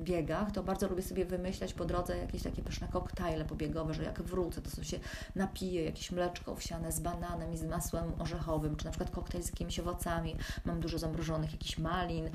biegach 0.04 0.52
to 0.52 0.64
bardzo 0.64 0.88
lubię 0.88 1.04
sobie 1.04 1.26
wymyślać 1.26 1.74
po 1.74 1.86
drodze 1.86 2.18
jakieś 2.18 2.44
takie 2.44 2.62
pyszne 2.62 2.88
koktajle 2.88 3.46
pobiegowe, 3.46 3.94
że 3.94 4.04
jak 4.04 4.22
wrócę, 4.22 4.62
to 4.62 4.70
sobie 4.70 4.88
się 4.88 5.00
napiję 5.36 5.84
jakieś 5.84 6.12
mleczko 6.12 6.52
owsiane 6.52 6.92
z 6.92 7.00
bananem 7.00 7.54
i 7.54 7.58
z 7.58 7.64
masłem 7.64 8.12
orzechowym, 8.20 8.76
czy 8.76 8.86
na 8.86 8.92
przykład 8.92 9.12
koktajl 9.12 9.44
z 9.44 9.48
jakimiś 9.48 9.80
owocami. 9.80 10.36
Mam 10.66 10.80
dużo 10.80 10.98
zamrożonych 10.98 11.52
jakichś 11.52 11.78
malin, 11.78 12.30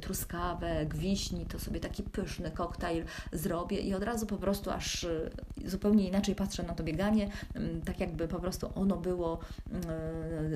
truskawek, 0.00 0.94
wiśni, 0.94 1.46
to 1.46 1.58
sobie 1.58 1.80
taki 1.80 2.02
pyszny 2.02 2.50
koktajl 2.50 3.04
zrobię 3.32 3.80
i 3.80 3.94
od 3.94 4.02
razu 4.02 4.26
po 4.26 4.36
prostu 4.36 4.70
aż 4.70 5.04
y, 5.04 5.30
zupełnie 5.64 6.08
inaczej 6.08 6.34
patrzę 6.34 6.62
na 6.62 6.74
to 6.74 6.84
bieganie, 6.84 7.30
mm, 7.54 7.82
tak 7.82 8.00
jakby 8.00 8.28
po 8.28 8.40
prostu 8.40 8.70
ono 8.74 8.96
było 8.96 9.38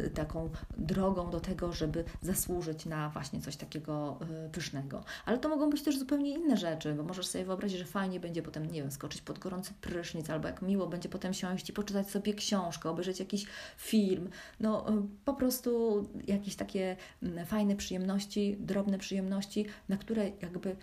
y, 0.07 0.11
taką 0.11 0.51
drogą 0.79 1.31
do 1.31 1.41
tego, 1.41 1.73
żeby 1.73 2.05
zasłużyć 2.23 2.87
na 2.87 3.09
właśnie 3.09 3.41
coś 3.41 3.57
takiego 3.57 4.19
y, 4.47 4.51
pysznego. 4.51 5.05
Ale 5.27 5.39
to 5.39 5.49
mogą 5.49 5.71
być 5.71 5.83
też 5.83 5.99
zupełnie 5.99 6.31
inne 6.31 6.57
rzeczy, 6.57 6.95
bo 6.95 7.03
możesz 7.03 7.27
sobie 7.27 7.45
wyobrazić, 7.45 7.79
że 7.79 7.85
fajnie 7.85 8.21
będzie 8.21 8.43
potem, 8.43 8.67
nie 8.67 8.83
wiem, 8.83 8.91
skoczyć 8.91 9.23
pod 9.23 9.39
gorący 9.39 9.73
prysznic, 9.81 10.31
albo 10.31 10.49
jak 10.49 10.63
miło 10.63 10.87
będzie 10.87 11.09
potem 11.09 11.35
siąść 11.35 11.71
i 11.71 11.73
poczytać 11.73 12.11
sobie 12.11 12.35
książkę, 12.35 12.91
obejrzeć 12.91 13.21
jakiś 13.21 13.47
film. 13.77 14.31
No 14.61 14.87
po 15.25 15.35
prostu 15.35 16.05
jakieś 16.27 16.57
takie 16.57 16.97
mm, 17.23 17.47
fajne 17.47 17.77
przyjemności, 17.77 18.57
drobne 18.61 18.99
przyjemności, 18.99 19.67
na 19.89 19.97
które 19.97 20.31
jakby 20.43 20.77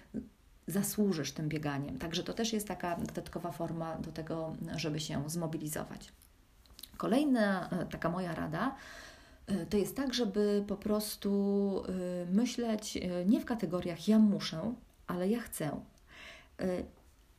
zasłużysz 0.67 1.31
tym 1.31 1.49
bieganiem. 1.49 1.97
Także 1.97 2.23
to 2.23 2.33
też 2.33 2.53
jest 2.53 2.67
taka 2.67 2.95
dodatkowa 2.95 3.51
forma 3.51 3.95
do 3.95 4.11
tego, 4.11 4.53
żeby 4.75 4.99
się 4.99 5.29
zmobilizować. 5.29 6.11
Kolejna 6.97 7.69
e, 7.69 7.85
taka 7.85 8.09
moja 8.09 8.35
rada 8.35 8.75
e, 9.47 9.65
to 9.65 9.77
jest 9.77 9.95
tak, 9.95 10.13
żeby 10.13 10.63
po 10.67 10.75
prostu 10.75 11.83
e, 11.87 12.25
myśleć 12.31 12.97
nie 13.25 13.41
w 13.41 13.45
kategoriach 13.45 14.07
ja 14.07 14.19
muszę, 14.19 14.73
ale 15.07 15.29
ja 15.29 15.39
chcę. 15.39 15.71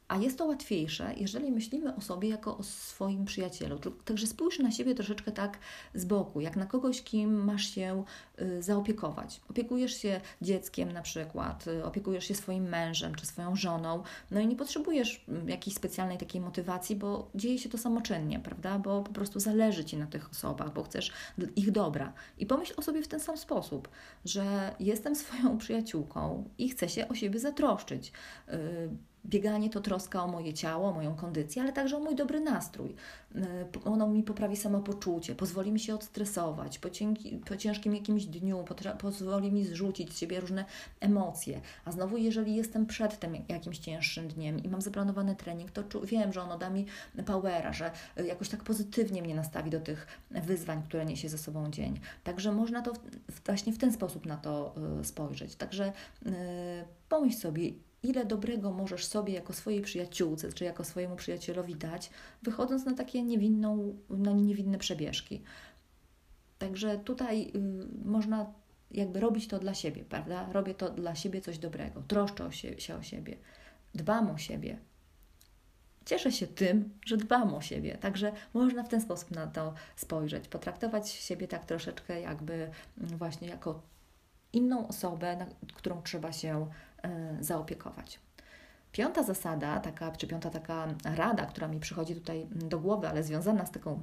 A 0.09 0.17
jest 0.17 0.39
to 0.39 0.45
łatwiejsze, 0.47 1.15
jeżeli 1.17 1.53
myślimy 1.53 1.97
o 1.97 2.01
sobie 2.01 2.29
jako 2.29 2.59
o 2.59 2.63
swoim 2.63 3.25
przyjacielu. 3.25 3.79
Także 4.05 4.27
spójrz 4.27 4.59
na 4.59 4.71
siebie 4.71 4.95
troszeczkę 4.95 5.33
tak 5.33 5.59
z 5.95 6.05
boku, 6.05 6.41
jak 6.41 6.57
na 6.57 6.67
kogoś, 6.67 7.03
kim 7.03 7.45
masz 7.45 7.75
się 7.75 8.05
y, 8.41 8.63
zaopiekować. 8.63 9.41
Opiekujesz 9.51 9.95
się 10.03 10.21
dzieckiem 10.43 10.93
na 10.93 11.03
przykład, 11.03 11.67
y, 11.67 11.85
opiekujesz 11.85 12.25
się 12.25 12.35
swoim 12.35 12.65
mężem 12.69 13.15
czy 13.15 13.27
swoją 13.27 13.57
żoną, 13.57 14.03
no 14.31 14.41
i 14.41 14.47
nie 14.47 14.57
potrzebujesz 14.57 15.25
mm, 15.29 15.49
jakiejś 15.49 15.77
specjalnej 15.77 16.19
takiej 16.19 16.41
motywacji, 16.41 16.97
bo 16.97 17.31
dzieje 17.35 17.59
się 17.59 17.69
to 17.69 17.79
samoczynnie, 17.79 18.41
prawda? 18.41 18.79
Bo 18.79 19.03
po 19.03 19.13
prostu 19.13 19.41
zależy 19.41 19.85
Ci 19.85 19.97
na 19.97 20.07
tych 20.07 20.31
osobach, 20.31 20.73
bo 20.73 20.83
chcesz 20.83 21.13
ich 21.57 21.71
dobra. 21.71 22.13
I 22.39 22.47
pomyśl 22.47 22.75
o 22.77 22.83
sobie 22.83 23.03
w 23.03 23.09
ten 23.09 23.21
sam 23.21 23.37
sposób, 23.37 23.89
że 24.25 24.75
jestem 24.81 25.17
swoją 25.27 25.59
przyjaciółką 25.59 26.49
i 26.59 26.69
chcę 26.69 26.89
się 26.89 27.09
o 27.09 27.15
siebie 27.15 27.41
zatroszczyć 27.41 28.13
y, 28.49 29.16
bieganie 29.27 29.71
to 29.71 29.81
troska 29.81 30.25
o 30.25 30.29
moje 30.29 30.53
ciało, 30.53 30.89
o 30.89 30.93
moją 30.93 31.15
kondycję, 31.15 31.63
ale 31.63 31.73
także 31.73 31.97
o 31.97 32.01
mój 32.01 32.15
dobry 32.15 32.41
nastrój. 32.41 32.95
Y, 33.37 33.41
ono 33.85 34.09
mi 34.09 34.23
poprawi 34.23 34.57
samopoczucie, 34.57 35.35
pozwoli 35.35 35.73
mi 35.73 35.81
się 35.81 35.95
odstresować 35.95 36.79
po, 36.79 36.89
po 37.49 37.57
ciężkim 37.57 37.95
jakimś 37.95 38.25
dniu, 38.25 38.65
pozwoli 38.99 39.53
mi 39.53 39.65
zrzucić 39.65 40.13
z 40.13 40.19
siebie 40.19 40.41
różne 40.41 40.65
emocje. 41.01 41.61
A 41.85 41.93
znowu, 41.93 42.17
jeżeli 42.17 42.57
jestem 42.57 42.87
przed 42.87 43.19
tym 43.19 43.37
jakimś 43.49 43.79
cięższym 43.79 44.29
dniem 44.29 44.63
i 44.63 44.69
mam 44.69 44.81
zaplanowany 44.81 45.37
trening, 45.37 45.71
to 45.71 46.01
wiem, 46.01 46.33
że 46.33 46.43
ono 46.43 46.59
da 46.59 46.71
mi 46.71 46.87
powera, 47.27 47.73
że 47.73 47.91
y, 48.21 48.27
jakoś 48.27 48.49
tak 48.49 48.65
pozytywnie 48.65 49.23
mnie 49.23 49.35
nastawi 49.35 49.71
do 49.71 49.81
tych 49.81 50.07
wyzwań, 50.31 50.83
które 50.83 51.05
niesie 51.05 51.29
ze 51.29 51.39
sobą 51.39 51.71
dzień. 51.71 52.01
Także 52.25 52.53
można 52.53 52.83
to 52.83 52.93
właśnie 53.47 53.73
w 53.73 53.79
ten 53.79 53.93
sposób 53.93 54.27
na 54.27 54.37
to 54.37 54.75
y, 55.01 55.05
spojrzeć. 55.05 55.57
Także 55.57 55.93
pomyśl 57.09 57.39
sobie, 57.39 57.71
ile 58.07 58.27
dobrego 58.27 58.73
możesz 58.73 59.05
sobie 59.05 59.33
jako 59.33 59.53
swojej 59.53 59.83
przyjaciółce, 59.83 60.53
czy 60.53 60.65
jako 60.65 60.85
swojemu 60.85 61.17
przyjacielowi 61.17 61.75
dać, 61.75 62.11
wychodząc 62.43 62.85
na 62.85 62.95
takie 62.95 63.23
niewinną, 63.23 63.97
na 64.11 64.33
niewinne 64.33 64.79
przebieżki. 64.79 65.43
Także 66.59 66.99
tutaj 66.99 67.53
y, 67.55 68.09
można 68.09 68.47
jakby 68.91 69.21
robić 69.21 69.49
to 69.49 69.59
dla 69.59 69.75
siebie, 69.75 70.05
prawda? 70.05 70.53
Robię 70.53 70.75
to 70.75 70.91
dla 70.91 71.15
siebie 71.15 71.41
coś 71.41 71.59
dobrego, 71.59 72.03
troszczę 72.09 72.45
o 72.45 72.51
się, 72.51 72.97
o 72.99 73.03
siebie, 73.03 73.37
dbam 73.95 74.31
o 74.31 74.39
siebie. 74.39 74.79
Cieszę 76.05 76.33
się 76.33 76.47
tym, 76.47 76.91
że 77.07 77.17
dbam 77.17 77.55
o 77.55 77.61
siebie, 77.61 77.99
także 77.99 78.33
można 78.55 78.83
w 78.83 78.89
ten 78.89 79.01
sposób 79.01 79.31
na 79.31 79.47
to 79.47 79.75
spojrzeć, 79.97 80.49
potraktować 80.49 81.11
siebie 81.11 81.49
tak 81.49 81.65
troszeczkę 81.65 82.21
jakby 82.21 82.55
mm, 82.55 83.19
właśnie 83.19 83.49
jako 83.49 83.83
inną 84.53 84.89
osobę, 84.89 85.37
na 85.37 85.47
którą 85.75 86.03
trzeba 86.03 86.33
się 86.33 86.67
zaopiekować. 87.41 88.21
Piąta 88.93 89.23
zasada, 89.23 89.81
taka, 89.81 90.13
czy 90.13 90.27
piąta 90.27 90.51
taka 90.51 90.89
rada, 91.05 91.47
która 91.47 91.69
mi 91.69 91.81
przychodzi 91.81 92.15
tutaj 92.15 92.47
do 92.51 92.79
głowy, 92.79 93.09
ale 93.09 93.23
związana 93.23 93.67
z 93.67 93.71
taką 93.71 94.03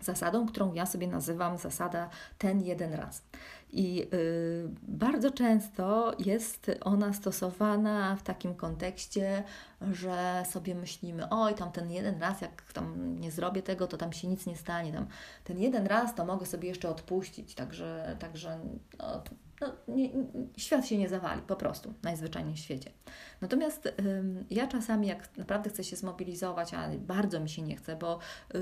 zasadą, 0.00 0.46
którą 0.46 0.74
ja 0.74 0.86
sobie 0.86 1.06
nazywam 1.06 1.58
zasada 1.58 2.10
ten 2.38 2.62
jeden 2.62 2.94
raz. 2.94 3.22
I 3.70 4.08
y, 4.14 4.68
bardzo 4.82 5.30
często 5.30 6.14
jest 6.18 6.70
ona 6.80 7.12
stosowana 7.12 8.16
w 8.16 8.22
takim 8.22 8.54
kontekście, 8.54 9.44
że 9.92 10.42
sobie 10.50 10.74
myślimy, 10.74 11.28
oj, 11.30 11.54
tam 11.54 11.72
ten 11.72 11.90
jeden 11.90 12.20
raz, 12.20 12.40
jak 12.40 12.72
tam 12.72 13.16
nie 13.20 13.30
zrobię 13.30 13.62
tego, 13.62 13.86
to 13.86 13.96
tam 13.96 14.12
się 14.12 14.28
nic 14.28 14.46
nie 14.46 14.56
stanie. 14.56 14.92
Tam 14.92 15.06
ten 15.44 15.58
jeden 15.58 15.86
raz 15.86 16.14
to 16.14 16.24
mogę 16.24 16.46
sobie 16.46 16.68
jeszcze 16.68 16.88
odpuścić, 16.88 17.54
także, 17.54 18.16
także 18.18 18.58
no, 18.98 19.22
no, 19.60 19.72
nie, 19.88 20.10
świat 20.56 20.86
się 20.86 20.98
nie 20.98 21.08
zawali, 21.08 21.42
po 21.42 21.56
prostu, 21.56 21.94
najzwyczajniej 22.02 22.54
w 22.54 22.58
świecie. 22.58 22.90
Natomiast 23.40 23.92
ym, 24.00 24.44
ja 24.50 24.66
czasami, 24.66 25.06
jak 25.06 25.36
naprawdę 25.36 25.70
chcę 25.70 25.84
się 25.84 25.96
zmobilizować, 25.96 26.74
a 26.74 26.88
bardzo 26.98 27.40
mi 27.40 27.48
się 27.48 27.62
nie 27.62 27.76
chce, 27.76 27.96
bo 27.96 28.18
yy, 28.54 28.60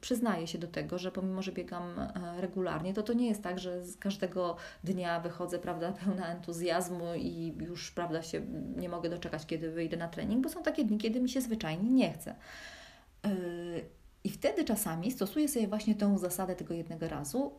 przyznaję 0.00 0.46
się 0.46 0.58
do 0.58 0.66
tego, 0.66 0.98
że 0.98 1.12
pomimo, 1.12 1.42
że 1.42 1.52
biegam 1.52 1.98
y, 1.98 2.40
regularnie, 2.40 2.94
to 2.94 3.02
to 3.02 3.12
nie 3.12 3.28
jest 3.28 3.42
tak, 3.42 3.58
że 3.58 3.84
z 3.84 3.96
każdego 3.96 4.56
dnia 4.84 5.20
wychodzę, 5.20 5.58
prawda, 5.58 5.92
pełna 5.92 6.26
entuzjazmu 6.26 7.14
i 7.16 7.54
już, 7.60 7.90
prawda, 7.90 8.22
się 8.22 8.40
nie 8.76 8.88
mogę 8.88 9.10
doczekać, 9.10 9.46
kiedy 9.46 9.70
wyjdę 9.70 9.96
na 9.96 10.08
trening, 10.08 10.42
bo 10.42 10.48
są 10.48 10.62
takie 10.62 10.84
dni, 10.84 10.98
kiedy 10.98 11.20
mi 11.20 11.28
się 11.28 11.40
zwyczajnie 11.40 11.90
nie 11.90 12.12
chce. 12.12 12.34
Yy, 13.24 13.30
I 14.24 14.30
wtedy 14.30 14.64
czasami 14.64 15.12
stosuję 15.12 15.48
sobie 15.48 15.68
właśnie 15.68 15.94
tę 15.94 16.18
zasadę 16.18 16.56
tego 16.56 16.74
jednego 16.74 17.08
razu, 17.08 17.52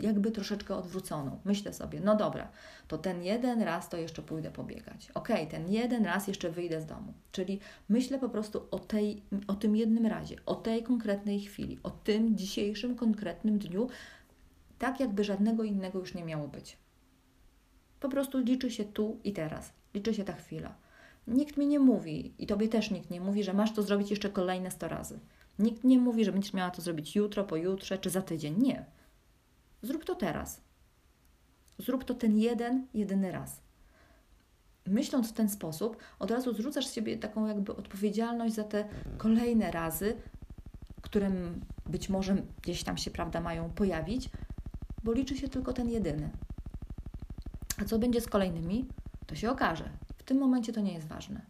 jakby 0.00 0.30
troszeczkę 0.30 0.76
odwróconą. 0.76 1.40
Myślę 1.44 1.72
sobie, 1.72 2.00
no 2.00 2.16
dobra, 2.16 2.48
to 2.88 2.98
ten 2.98 3.22
jeden 3.22 3.62
raz 3.62 3.88
to 3.88 3.96
jeszcze 3.96 4.22
pójdę 4.22 4.50
pobiegać. 4.50 5.10
Ok, 5.14 5.28
ten 5.50 5.72
jeden 5.72 6.04
raz 6.04 6.28
jeszcze 6.28 6.50
wyjdę 6.50 6.80
z 6.80 6.86
domu. 6.86 7.12
Czyli 7.32 7.60
myślę 7.88 8.18
po 8.18 8.28
prostu 8.28 8.66
o, 8.70 8.78
tej, 8.78 9.22
o 9.46 9.54
tym 9.54 9.76
jednym 9.76 10.06
razie, 10.06 10.36
o 10.46 10.54
tej 10.54 10.82
konkretnej 10.82 11.40
chwili, 11.40 11.78
o 11.82 11.90
tym 11.90 12.36
dzisiejszym 12.36 12.96
konkretnym 12.96 13.58
dniu, 13.58 13.88
tak 14.78 15.00
jakby 15.00 15.24
żadnego 15.24 15.64
innego 15.64 15.98
już 15.98 16.14
nie 16.14 16.24
miało 16.24 16.48
być. 16.48 16.76
Po 18.00 18.08
prostu 18.08 18.38
liczy 18.38 18.70
się 18.70 18.84
tu 18.84 19.20
i 19.24 19.32
teraz, 19.32 19.72
liczy 19.94 20.14
się 20.14 20.24
ta 20.24 20.32
chwila. 20.32 20.74
Nikt 21.26 21.56
mi 21.56 21.66
nie 21.66 21.78
mówi 21.78 22.34
i 22.38 22.46
tobie 22.46 22.68
też 22.68 22.90
nikt 22.90 23.10
nie 23.10 23.20
mówi, 23.20 23.44
że 23.44 23.52
masz 23.52 23.72
to 23.72 23.82
zrobić 23.82 24.10
jeszcze 24.10 24.30
kolejne 24.30 24.70
100 24.70 24.88
razy. 24.88 25.18
Nikt 25.58 25.84
nie 25.84 25.98
mówi, 25.98 26.24
że 26.24 26.32
będziesz 26.32 26.52
miała 26.52 26.70
to 26.70 26.82
zrobić 26.82 27.16
jutro, 27.16 27.44
pojutrze 27.44 27.98
czy 27.98 28.10
za 28.10 28.22
tydzień. 28.22 28.54
Nie 28.58 28.84
Zrób 29.82 30.04
to 30.04 30.14
teraz. 30.14 30.60
Zrób 31.78 32.04
to 32.04 32.14
ten 32.14 32.38
jeden, 32.38 32.86
jedyny 32.94 33.32
raz. 33.32 33.60
Myśląc 34.86 35.30
w 35.30 35.32
ten 35.32 35.48
sposób, 35.48 35.96
od 36.18 36.30
razu 36.30 36.54
zrzucasz 36.54 36.86
z 36.86 36.92
siebie 36.92 37.18
taką 37.18 37.46
jakby 37.46 37.76
odpowiedzialność 37.76 38.54
za 38.54 38.64
te 38.64 38.84
kolejne 39.18 39.70
razy, 39.70 40.16
które 41.02 41.30
być 41.86 42.08
może 42.08 42.36
gdzieś 42.62 42.84
tam 42.84 42.96
się, 42.96 43.10
prawda, 43.10 43.40
mają 43.40 43.70
pojawić, 43.70 44.30
bo 45.04 45.12
liczy 45.12 45.36
się 45.36 45.48
tylko 45.48 45.72
ten 45.72 45.90
jedyny. 45.90 46.30
A 47.82 47.84
co 47.84 47.98
będzie 47.98 48.20
z 48.20 48.26
kolejnymi, 48.26 48.86
to 49.26 49.34
się 49.34 49.50
okaże. 49.50 49.90
W 50.18 50.22
tym 50.22 50.38
momencie 50.38 50.72
to 50.72 50.80
nie 50.80 50.94
jest 50.94 51.06
ważne. 51.06 51.40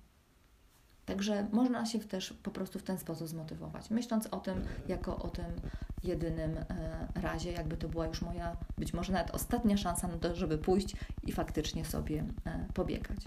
Także 1.07 1.47
można 1.53 1.87
się 1.87 1.99
też 1.99 2.33
po 2.33 2.51
prostu 2.51 2.79
w 2.79 2.83
ten 2.83 2.99
sposób 2.99 3.29
zmotywować, 3.29 3.91
myśląc 3.91 4.27
o 4.27 4.41
tym 4.41 4.65
jako 4.89 5.17
o 5.17 5.29
tym 5.29 5.45
jedynym 6.04 6.59
e, 6.59 6.64
razie, 7.23 7.52
jakby 7.52 7.76
to 7.76 7.88
była 7.88 8.06
już 8.06 8.23
moja, 8.23 8.56
być 8.78 8.92
może 8.92 9.12
nawet 9.12 9.30
ostatnia 9.30 9.76
szansa 9.76 10.09
na 10.09 10.16
to, 10.16 10.37
żeby 10.37 10.59
pójść 10.59 10.97
i 11.23 11.32
faktycznie 11.32 11.85
sobie 11.85 12.25
e, 12.47 12.66
pobiegać. 12.75 13.18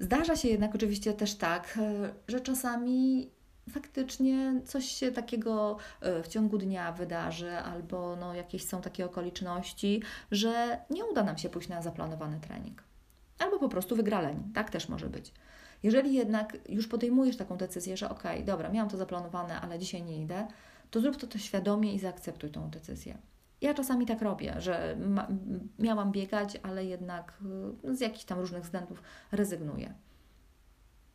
Zdarza 0.00 0.36
się 0.36 0.48
jednak 0.48 0.74
oczywiście 0.74 1.12
też 1.12 1.34
tak, 1.34 1.78
e, 1.82 2.10
że 2.28 2.40
czasami 2.40 3.30
faktycznie 3.70 4.60
coś 4.64 4.84
się 4.84 5.12
takiego 5.12 5.76
w 6.22 6.28
ciągu 6.28 6.58
dnia 6.58 6.92
wydarzy, 6.92 7.58
albo 7.58 8.16
no, 8.16 8.34
jakieś 8.34 8.64
są 8.64 8.80
takie 8.80 9.06
okoliczności, 9.06 10.02
że 10.30 10.78
nie 10.90 11.04
uda 11.04 11.24
nam 11.24 11.38
się 11.38 11.48
pójść 11.48 11.68
na 11.68 11.82
zaplanowany 11.82 12.40
trening. 12.40 12.82
Albo 13.38 13.58
po 13.58 13.68
prostu 13.68 13.96
wygraleni, 13.96 14.44
tak 14.54 14.70
też 14.70 14.88
może 14.88 15.06
być. 15.06 15.32
Jeżeli 15.82 16.14
jednak 16.14 16.56
już 16.68 16.88
podejmujesz 16.88 17.36
taką 17.36 17.56
decyzję, 17.56 17.96
że 17.96 18.10
ok, 18.10 18.22
dobra, 18.44 18.68
miałam 18.68 18.90
to 18.90 18.96
zaplanowane, 18.96 19.60
ale 19.60 19.78
dzisiaj 19.78 20.02
nie 20.02 20.22
idę, 20.22 20.46
to 20.90 21.00
zrób 21.00 21.16
to, 21.16 21.26
to 21.26 21.38
świadomie 21.38 21.94
i 21.94 21.98
zaakceptuj 21.98 22.50
tą 22.50 22.70
decyzję. 22.70 23.18
Ja 23.60 23.74
czasami 23.74 24.06
tak 24.06 24.22
robię, 24.22 24.54
że 24.58 24.96
ma, 25.00 25.28
miałam 25.78 26.12
biegać, 26.12 26.60
ale 26.62 26.84
jednak 26.84 27.38
y, 27.84 27.96
z 27.96 28.00
jakichś 28.00 28.24
tam 28.24 28.40
różnych 28.40 28.62
względów 28.62 29.02
rezygnuję. 29.32 29.94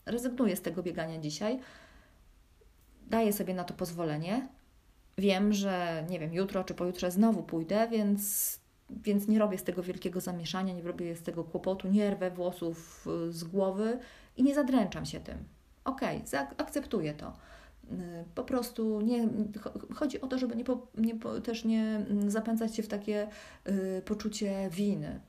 Rezygnuję 0.06 0.56
z 0.56 0.62
tego 0.62 0.84
biegania 0.84 1.20
dzisiaj, 1.20 1.60
daję 3.08 3.34
sobie 3.34 3.53
na 3.53 3.63
to 3.63 3.74
pozwolenie. 3.74 4.48
Wiem, 5.18 5.53
że 5.53 6.06
nie 6.10 6.20
wiem, 6.20 6.34
jutro 6.34 6.63
czy 6.63 6.74
pojutrze 6.74 7.12
znowu 7.12 7.44
pójdę, 7.44 7.88
więc, 7.92 8.60
więc 8.89 9.27
nie 9.27 9.39
robię 9.39 9.58
z 9.58 9.63
tego 9.63 9.84
wielkiego 9.84 10.22
zamieszania, 10.22 10.74
nie 10.74 10.82
robię 10.82 11.15
z 11.15 11.24
tego 11.24 11.44
kłopotu, 11.44 11.88
nie 11.88 12.12
rwę 12.12 12.32
włosów 12.32 13.08
y, 13.27 13.32
z 13.32 13.44
głowy 13.44 14.00
i 14.38 14.44
nie 14.44 14.56
zadręczam 14.56 15.06
się 15.06 15.20
tym. 15.20 15.38
Okej, 15.86 16.24
okay, 16.27 16.48
akceptuję 16.58 17.13
to. 17.13 17.34
Y, 17.92 18.25
po 18.36 18.44
prostu 18.44 19.02
nie, 19.02 19.28
chodzi 19.96 20.22
o 20.22 20.28
to, 20.28 20.38
żeby 20.38 20.56
nie, 20.56 20.63
nie, 20.98 21.20
też 21.44 21.66
nie 21.66 22.06
zapędzać 22.28 22.75
się 22.75 22.84
w 22.84 22.88
takie 22.88 23.28
y, 23.68 24.02
poczucie 24.06 24.70
winy 24.72 25.20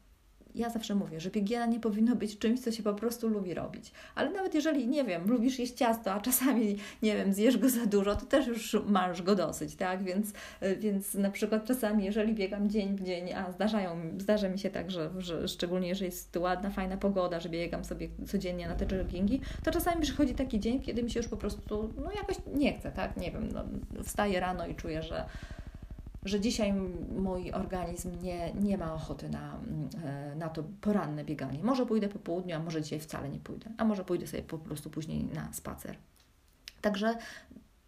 ja 0.54 0.70
zawsze 0.70 0.94
mówię, 0.94 1.20
że 1.20 1.30
bigiena 1.30 1.66
nie 1.66 1.80
powinno 1.80 2.16
być 2.16 2.38
czymś, 2.38 2.61
co 2.61 2.73
się 2.73 2.82
po 2.82 2.94
prostu 2.94 3.28
lubi 3.28 3.54
robić. 3.54 3.92
Ale 4.14 4.30
nawet 4.30 4.54
jeżeli, 4.54 4.88
nie 4.88 5.04
wiem, 5.04 5.30
lubisz 5.30 5.58
jeść 5.58 5.75
ciasto, 5.75 6.12
a 6.12 6.20
czasami, 6.20 6.76
nie 7.02 7.16
wiem, 7.16 7.32
zjesz 7.32 7.58
go 7.58 7.68
za 7.68 7.87
dużo, 7.87 8.16
to 8.16 8.26
też 8.26 8.46
już 8.46 8.76
masz 8.87 9.23
go 9.23 9.34
dosyć, 9.34 9.75
tak? 9.76 10.02
Więc, 10.02 10.32
więc 10.78 11.14
na 11.14 11.30
przykład 11.30 11.64
czasami, 11.64 12.04
jeżeli 12.04 12.34
biegam 12.34 12.70
dzień 12.70 12.96
w 12.96 13.02
dzień, 13.02 13.32
a 13.32 13.52
zdarzają, 13.52 13.96
zdarza 14.18 14.49
mi 14.49 14.58
się 14.58 14.70
tak, 14.70 14.90
że, 14.90 15.11
że 15.18 15.49
szczególnie 15.49 15.88
jeżeli 15.88 16.11
jest 16.11 16.37
ładna, 16.37 16.70
fajna 16.70 16.96
pogoda, 16.96 17.40
że 17.40 17.49
biegam 17.49 17.84
sobie 17.84 18.08
codziennie 18.26 18.68
na 18.68 18.75
te 18.75 18.96
joggingi, 18.96 19.40
to 19.64 19.70
czasami 19.70 20.02
przychodzi 20.02 20.34
taki 20.34 20.61
dzień, 20.61 20.80
kiedy 20.80 21.02
mi 21.02 21.11
się 21.11 21.20
już 21.20 21.28
po 21.28 21.37
prostu, 21.37 21.92
no 22.04 22.11
jakoś 22.12 22.37
nie 22.54 22.73
chce, 22.73 22.92
tak? 22.92 23.16
Nie 23.16 23.30
wiem, 23.30 23.49
no, 23.52 23.64
wstaję 24.02 24.40
rano 24.40 24.66
i 24.66 24.75
czuję, 24.75 25.02
że 25.02 25.25
że 26.24 26.40
dzisiaj 26.40 26.72
mój 27.16 27.52
organizm 27.52 28.22
nie, 28.22 28.54
nie 28.54 28.78
ma 28.78 28.94
ochoty 28.94 29.28
na, 29.28 29.60
e, 30.04 30.34
na 30.36 30.48
to 30.48 30.64
poranne 30.80 31.24
bieganie. 31.24 31.62
Może 31.62 31.86
pójdę 31.86 32.08
po 32.08 32.18
południu, 32.18 32.56
a 32.56 32.58
może 32.58 32.82
dzisiaj 32.82 33.00
wcale 33.00 33.28
nie 33.28 33.38
pójdę, 33.38 33.70
a 33.78 33.84
może 33.84 34.04
pójdę 34.04 34.26
sobie 34.26 34.42
po 34.42 34.58
prostu 34.58 34.90
później 34.90 35.24
na 35.24 35.52
spacer. 35.52 35.96
Także 36.80 37.16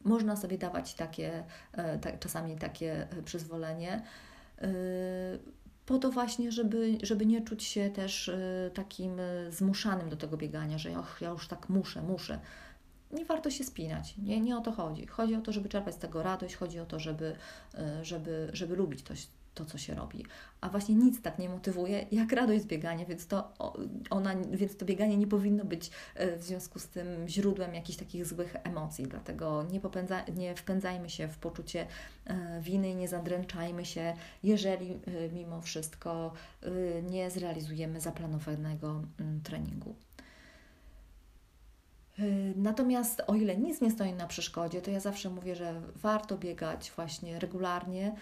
można 0.04 0.36
sobie 0.36 0.58
dawać 0.58 0.94
takie, 0.94 1.44
e, 1.72 2.18
czasami 2.18 2.56
takie 2.56 3.10
e, 3.10 3.22
przyzwolenie 3.22 4.02
po 5.86 5.98
to 5.98 6.10
właśnie, 6.10 6.52
żeby, 6.52 6.98
żeby 7.02 7.26
nie 7.26 7.42
czuć 7.42 7.64
się 7.64 7.90
też 7.90 8.30
takim 8.74 9.12
zmuszanym 9.50 10.08
do 10.08 10.16
tego 10.16 10.36
biegania, 10.36 10.78
że 10.78 10.98
och, 10.98 11.18
ja 11.20 11.30
już 11.30 11.48
tak 11.48 11.68
muszę, 11.68 12.02
muszę 12.02 12.38
nie 13.10 13.24
warto 13.24 13.50
się 13.50 13.64
spinać. 13.64 14.14
Nie, 14.18 14.40
nie 14.40 14.56
o 14.56 14.60
to 14.60 14.72
chodzi. 14.72 15.06
Chodzi 15.06 15.34
o 15.34 15.40
to, 15.40 15.52
żeby 15.52 15.68
czerpać 15.68 15.94
z 15.94 15.98
tego 15.98 16.22
radość, 16.22 16.54
chodzi 16.54 16.80
o 16.80 16.86
to, 16.86 16.98
żeby, 16.98 17.36
e, 17.74 18.04
żeby, 18.04 18.50
żeby 18.52 18.76
lubić 18.76 19.02
to, 19.02 19.14
to, 19.54 19.64
co 19.64 19.78
się 19.78 19.94
robi. 19.94 20.24
A 20.60 20.68
właśnie 20.68 20.94
nic 20.94 21.22
tak 21.22 21.38
nie 21.38 21.48
motywuje 21.48 22.06
jak 22.12 22.32
radość 22.32 22.62
z 22.62 22.66
biegania, 22.66 23.04
więc 23.04 23.26
to, 23.26 23.52
ona, 24.10 24.34
więc 24.50 24.76
to 24.76 24.84
bieganie 24.84 25.16
nie 25.16 25.26
powinno 25.26 25.64
być 25.64 25.90
e, 26.14 26.36
w 26.36 26.42
związku 26.42 26.78
z 26.78 26.88
tym 26.88 27.28
źródłem 27.28 27.74
jakichś 27.74 27.98
takich 27.98 28.26
złych 28.26 28.56
emocji. 28.64 29.04
Dlatego 29.04 29.66
nie, 29.70 29.80
popędza, 29.80 30.24
nie 30.36 30.54
wpędzajmy 30.54 31.10
się 31.10 31.28
w 31.28 31.38
poczucie 31.38 31.86
e, 32.26 32.60
winy, 32.60 32.94
nie 32.94 33.08
zadręczajmy 33.08 33.84
się, 33.84 34.14
jeżeli 34.42 35.00
mimo 35.32 35.60
wszystko 35.60 36.32
nie 37.10 37.30
zrealizujemy 37.30 38.00
zaplanowanego 38.00 39.02
mm, 39.20 39.40
treningu. 39.40 39.94
Natomiast 42.56 43.22
o 43.26 43.34
ile 43.34 43.56
nic 43.56 43.80
nie 43.80 43.90
stoi 43.90 44.12
na 44.12 44.26
przeszkodzie, 44.26 44.82
to 44.82 44.90
ja 44.90 45.00
zawsze 45.00 45.30
mówię, 45.30 45.54
że 45.54 45.82
warto 45.94 46.38
biegać 46.38 46.92
właśnie 46.96 47.38
regularnie, 47.38 48.14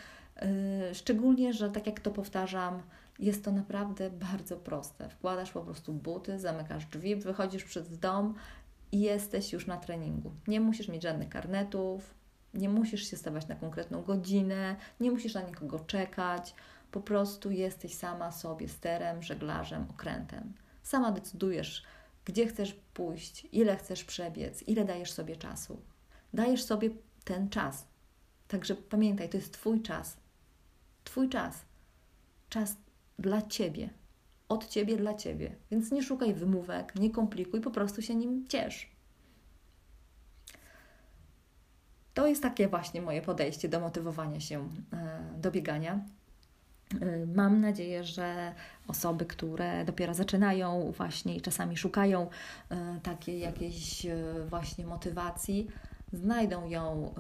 Yy, 0.43 0.95
szczególnie, 0.95 1.53
że 1.53 1.71
tak 1.71 1.87
jak 1.87 2.01
to 2.01 2.11
powtarzam, 2.11 2.83
jest 3.19 3.45
to 3.45 3.53
naprawdę 3.53 4.11
bardzo 4.11 4.57
proste. 4.57 5.09
Wkładasz 5.09 5.53
po 5.53 5.61
prostu 5.61 5.93
buty, 5.93 6.39
zamykasz 6.39 6.87
drzwi, 6.87 7.17
wychodzisz 7.17 7.65
przed 7.65 7.97
dom 7.97 8.35
i 8.93 9.01
jesteś 9.01 9.53
już 9.53 9.67
na 9.67 9.77
treningu. 9.77 10.33
Nie 10.49 10.61
musisz 10.61 10.89
mieć 10.89 11.03
żadnych 11.03 11.29
karnetów, 11.29 12.15
nie 12.55 12.69
musisz 12.69 13.11
się 13.11 13.17
stawać 13.17 13.49
na 13.49 13.55
konkretną 13.55 14.03
godzinę, 14.03 14.77
nie 15.01 15.11
musisz 15.11 15.35
na 15.35 15.43
nikogo 15.43 15.79
czekać. 15.79 16.55
Po 16.91 17.01
prostu 17.01 17.51
jesteś 17.51 17.95
sama 17.95 18.33
sobie 18.33 18.69
sterem, 18.69 19.23
żeglarzem, 19.23 19.87
okrętem. 19.91 20.53
Sama 20.83 21.13
decydujesz, 21.13 21.83
gdzie 22.25 22.47
chcesz 22.47 22.77
pójść, 22.95 23.47
ile 23.53 23.77
chcesz 23.77 24.05
przebiec, 24.05 24.63
ile 24.63 24.85
dajesz 24.85 25.13
sobie 25.13 25.37
czasu. 25.37 25.81
Dajesz 26.33 26.65
sobie 26.65 26.91
ten 27.25 27.49
czas. 27.49 27.87
Także 28.49 28.75
pamiętaj, 28.75 29.29
to 29.29 29.37
jest 29.37 29.53
Twój 29.53 29.83
czas. 29.83 30.17
Twój 31.05 31.29
czas. 31.29 31.65
Czas 32.49 32.77
dla 33.19 33.43
Ciebie. 33.43 33.91
Od 34.49 34.69
Ciebie 34.69 34.97
dla 34.97 35.15
Ciebie. 35.15 35.57
Więc 35.71 35.93
nie 35.93 36.03
szukaj 36.03 36.35
wymówek, 36.35 36.95
nie 36.95 37.11
komplikuj, 37.11 37.61
po 37.61 37.71
prostu 37.71 38.03
się 38.03 38.15
nim 38.15 38.49
ciesz. 38.49 38.95
To 42.15 42.27
jest 42.27 42.43
takie 42.43 42.69
właśnie 42.69 43.03
moje 43.03 43.23
podejście 43.23 43.69
do 43.69 43.81
motywowania 43.81 44.41
się 44.41 44.69
e, 44.93 45.21
do 45.37 45.51
biegania. 45.51 46.05
E, 47.01 47.27
mam 47.27 47.61
nadzieję, 47.61 48.05
że 48.05 48.55
osoby, 48.89 49.25
które 49.25 49.85
dopiero 49.85 50.15
zaczynają 50.15 50.93
właśnie 50.97 51.37
i 51.37 51.41
czasami 51.41 51.77
szukają 51.77 52.29
e, 52.71 53.01
takiej 53.03 53.41
jakiejś 53.41 54.07
właśnie 54.49 54.87
motywacji, 54.87 55.67
znajdą 56.13 56.69
ją 56.69 57.15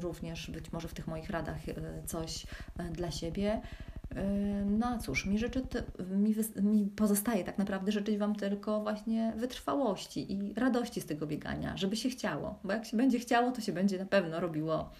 również 0.00 0.50
być 0.50 0.72
może 0.72 0.88
w 0.88 0.94
tych 0.94 1.06
moich 1.06 1.30
radach 1.30 1.58
coś 2.06 2.46
dla 2.92 3.10
siebie. 3.10 3.60
No 4.66 4.86
a 4.86 4.98
cóż, 4.98 5.26
mi, 5.26 5.38
życzy, 5.38 5.62
mi, 6.10 6.34
mi 6.62 6.86
pozostaje 6.86 7.44
tak 7.44 7.58
naprawdę 7.58 7.92
życzyć 7.92 8.18
Wam 8.18 8.34
tylko 8.34 8.80
właśnie 8.80 9.32
wytrwałości 9.36 10.32
i 10.32 10.54
radości 10.54 11.00
z 11.00 11.06
tego 11.06 11.26
biegania, 11.26 11.76
żeby 11.76 11.96
się 11.96 12.08
chciało, 12.08 12.58
bo 12.64 12.72
jak 12.72 12.84
się 12.84 12.96
będzie 12.96 13.18
chciało, 13.18 13.52
to 13.52 13.60
się 13.60 13.72
będzie 13.72 13.98
na 13.98 14.06
pewno 14.06 14.40
robiło 14.40 14.90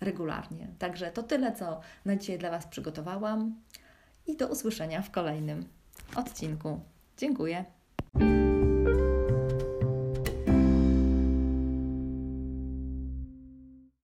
regularnie. 0.00 0.68
Także 0.78 1.10
to 1.10 1.22
tyle, 1.22 1.52
co 1.52 1.80
na 2.04 2.16
dzisiaj 2.16 2.38
dla 2.38 2.50
Was 2.50 2.66
przygotowałam 2.66 3.54
i 4.26 4.36
do 4.36 4.48
usłyszenia 4.48 5.02
w 5.02 5.10
kolejnym 5.10 5.68
odcinku. 6.16 6.80
Dziękuję. 7.16 7.64